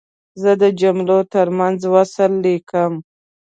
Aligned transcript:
زه 0.41 0.51
د 0.61 0.63
جملو 0.81 1.17
ترمنځ 1.33 1.79
وصل 1.93 2.31
لیکم. 2.45 2.91